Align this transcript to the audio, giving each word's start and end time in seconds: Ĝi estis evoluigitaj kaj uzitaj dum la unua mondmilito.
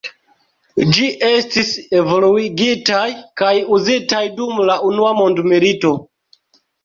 Ĝi 0.97 1.07
estis 1.27 1.67
evoluigitaj 1.97 3.03
kaj 3.41 3.51
uzitaj 3.79 4.23
dum 4.41 4.59
la 4.71 4.79
unua 4.91 5.11
mondmilito. 5.21 5.93